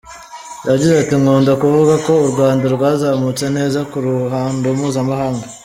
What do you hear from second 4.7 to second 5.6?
mpuzamahanga.